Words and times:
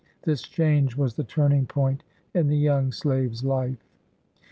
This 0.23 0.41
change 0.41 0.97
was 0.97 1.13
the 1.13 1.23
turning 1.23 1.67
point 1.67 2.01
in 2.33 2.47
the 2.47 2.57
young 2.57 2.91
slave's 2.91 3.43
life. 3.43 3.83